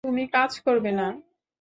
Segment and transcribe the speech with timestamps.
[0.03, 1.07] তুমি কাজ করবে না?